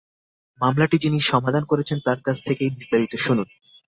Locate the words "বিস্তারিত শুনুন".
2.69-3.47